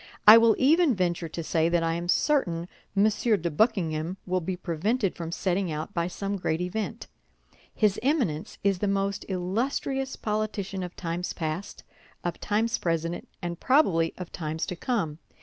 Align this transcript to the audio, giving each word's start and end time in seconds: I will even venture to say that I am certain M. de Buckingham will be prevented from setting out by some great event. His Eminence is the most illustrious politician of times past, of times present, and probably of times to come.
I 0.27 0.35
will 0.35 0.55
even 0.57 0.95
venture 0.95 1.29
to 1.29 1.43
say 1.43 1.69
that 1.69 1.83
I 1.83 1.93
am 1.93 2.07
certain 2.09 2.67
M. 2.97 3.05
de 3.07 3.51
Buckingham 3.51 4.17
will 4.25 4.41
be 4.41 4.57
prevented 4.57 5.15
from 5.15 5.31
setting 5.31 5.71
out 5.71 5.93
by 5.93 6.07
some 6.07 6.37
great 6.37 6.59
event. 6.59 7.05
His 7.71 7.99
Eminence 8.01 8.57
is 8.63 8.79
the 8.79 8.87
most 8.87 9.25
illustrious 9.29 10.15
politician 10.15 10.81
of 10.81 10.95
times 10.95 11.33
past, 11.33 11.83
of 12.23 12.39
times 12.39 12.79
present, 12.79 13.27
and 13.43 13.59
probably 13.59 14.15
of 14.17 14.31
times 14.31 14.65
to 14.65 14.75
come. 14.75 15.19